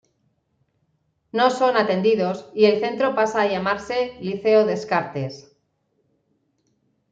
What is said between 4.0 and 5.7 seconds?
"liceo Descartes".